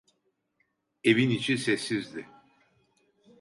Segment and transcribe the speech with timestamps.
[1.03, 2.27] Evin içi sessizdi.